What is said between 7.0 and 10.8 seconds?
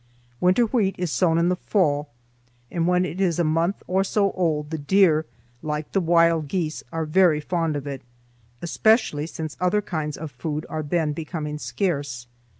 very fond of it, especially since other kinds of food